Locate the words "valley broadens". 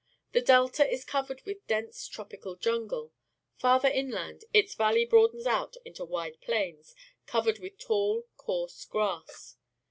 4.73-5.45